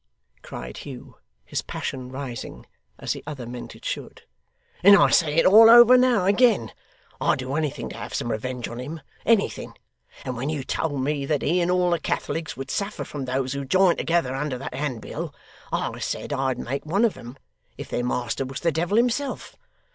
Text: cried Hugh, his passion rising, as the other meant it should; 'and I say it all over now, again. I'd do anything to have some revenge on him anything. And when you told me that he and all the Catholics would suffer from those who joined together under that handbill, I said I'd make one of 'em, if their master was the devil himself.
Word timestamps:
cried 0.41 0.77
Hugh, 0.77 1.17
his 1.45 1.61
passion 1.61 2.11
rising, 2.11 2.65
as 2.97 3.11
the 3.13 3.23
other 3.27 3.45
meant 3.45 3.75
it 3.75 3.85
should; 3.85 4.23
'and 4.81 4.95
I 4.95 5.11
say 5.11 5.35
it 5.35 5.45
all 5.45 5.69
over 5.69 5.95
now, 5.95 6.25
again. 6.25 6.71
I'd 7.21 7.37
do 7.37 7.53
anything 7.53 7.87
to 7.89 7.97
have 7.97 8.11
some 8.11 8.31
revenge 8.31 8.67
on 8.67 8.79
him 8.79 9.01
anything. 9.27 9.75
And 10.25 10.35
when 10.35 10.49
you 10.49 10.63
told 10.63 11.03
me 11.03 11.27
that 11.27 11.43
he 11.43 11.61
and 11.61 11.69
all 11.69 11.91
the 11.91 11.99
Catholics 11.99 12.57
would 12.57 12.71
suffer 12.71 13.05
from 13.05 13.25
those 13.25 13.53
who 13.53 13.63
joined 13.63 13.99
together 13.99 14.33
under 14.33 14.57
that 14.57 14.73
handbill, 14.73 15.35
I 15.71 15.99
said 15.99 16.33
I'd 16.33 16.57
make 16.57 16.83
one 16.83 17.05
of 17.05 17.15
'em, 17.15 17.37
if 17.77 17.87
their 17.89 18.03
master 18.03 18.43
was 18.43 18.61
the 18.61 18.71
devil 18.71 18.97
himself. 18.97 19.55